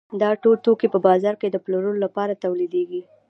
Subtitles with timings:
[0.21, 3.01] دا ټول توکي په بازار کې د پلورلو لپاره تولیدېږي